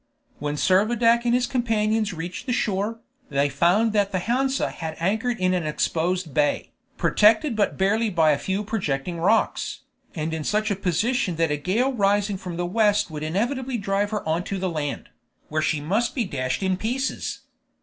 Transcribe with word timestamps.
When 0.39 0.55
Servadac 0.57 1.25
and 1.25 1.33
his 1.35 1.45
companions 1.45 2.11
reached 2.11 2.47
the 2.47 2.51
shore, 2.53 2.97
they 3.29 3.49
found 3.49 3.93
that 3.93 4.11
the 4.11 4.17
Hansa 4.17 4.71
had 4.71 4.97
anchored 4.99 5.39
in 5.39 5.53
an 5.53 5.67
exposed 5.67 6.33
bay, 6.33 6.71
protected 6.97 7.55
but 7.55 7.77
barely 7.77 8.09
by 8.09 8.31
a 8.31 8.39
few 8.39 8.63
projecting 8.63 9.19
rocks, 9.19 9.81
and 10.15 10.33
in 10.33 10.43
such 10.43 10.71
a 10.71 10.75
position 10.75 11.35
that 11.35 11.51
a 11.51 11.55
gale 11.55 11.93
rising 11.93 12.37
from 12.37 12.57
the 12.57 12.65
west 12.65 13.11
would 13.11 13.21
inevitably 13.21 13.77
drive 13.77 14.09
her 14.09 14.27
on 14.27 14.43
to 14.45 14.57
the 14.57 14.71
land, 14.71 15.09
where 15.49 15.61
she 15.61 15.79
must 15.79 16.15
be 16.15 16.25
dashed 16.25 16.63
in 16.63 16.77
pieces. 16.77 17.41